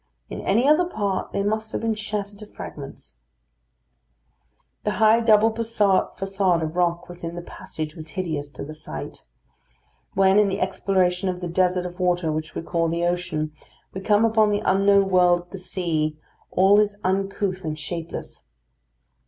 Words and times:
In 0.31 0.41
any 0.41 0.67
other 0.67 0.85
part 0.85 1.31
they 1.31 1.43
must 1.43 1.71
have 1.71 1.81
been 1.81 1.93
shattered 1.93 2.39
to 2.39 2.47
fragments. 2.47 3.19
The 4.83 4.93
high 4.93 5.19
double 5.19 5.51
façade 5.53 6.63
of 6.63 6.75
rock 6.75 7.07
within 7.07 7.35
the 7.35 7.43
passage 7.43 7.95
was 7.95 8.07
hideous 8.17 8.49
to 8.53 8.65
the 8.65 8.73
sight. 8.73 9.23
When, 10.15 10.39
in 10.39 10.47
the 10.47 10.59
exploration 10.59 11.29
of 11.29 11.39
the 11.39 11.47
desert 11.47 11.85
of 11.85 11.99
water 11.99 12.31
which 12.31 12.55
we 12.55 12.63
call 12.63 12.87
the 12.87 13.05
ocean, 13.05 13.51
we 13.93 14.01
come 14.01 14.25
upon 14.25 14.49
the 14.49 14.63
unknown 14.65 15.09
world 15.11 15.41
of 15.41 15.49
the 15.51 15.59
sea, 15.59 16.17
all 16.49 16.79
is 16.79 16.97
uncouth 17.03 17.63
and 17.63 17.77
shapeless. 17.77 18.45